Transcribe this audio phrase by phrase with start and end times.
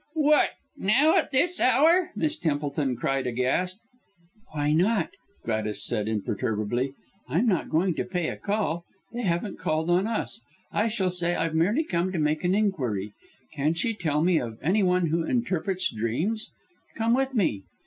[0.15, 1.15] "What, now!
[1.15, 3.81] At this hour!" Miss Templeton cried aghast.
[4.51, 5.11] "Why not?"
[5.45, 6.95] Gladys said imperturbably.
[7.29, 8.83] "I'm not going to pay a call.
[9.13, 10.41] They haven't called on us.
[10.71, 13.13] I shall say I've merely come to make an inquiry.
[13.53, 16.49] Can she tell me of any one who interprets dreams?
[16.97, 17.61] Come with me!"